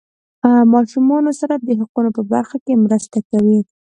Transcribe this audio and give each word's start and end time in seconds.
ماشومانو 0.73 1.31
سره 1.39 1.53
د 1.57 1.69
حقوقو 1.79 2.15
په 2.17 2.21
برخه 2.31 2.57
کې 2.65 2.81
مرسته 2.83 3.19
کوي. 3.29 3.59